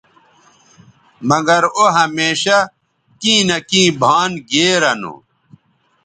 [1.29, 2.59] مگر او ھمیشہ
[3.21, 5.13] کیں نہ کیں بھان گیرہ نو